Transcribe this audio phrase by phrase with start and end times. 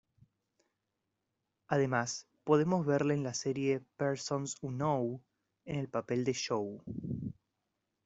[1.67, 5.23] Además podemos verle en la serie "Persons Unknown",
[5.65, 6.79] en el papel de Joe.